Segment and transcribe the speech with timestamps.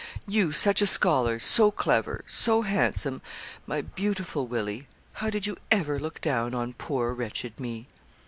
[0.27, 3.21] you such a scholar, so clever, so handsome,
[3.67, 7.85] my beautiful Willie how did you ever look down on poor wretched me?'